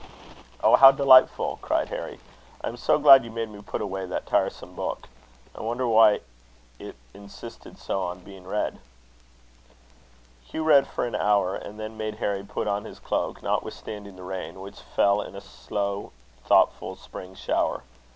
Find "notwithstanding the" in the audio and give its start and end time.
13.43-14.23